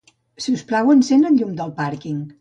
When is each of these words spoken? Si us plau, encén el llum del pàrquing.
Si 0.45 0.53
us 0.59 0.63
plau, 0.71 0.89
encén 0.95 1.29
el 1.31 1.39
llum 1.43 1.55
del 1.61 1.79
pàrquing. 1.83 2.29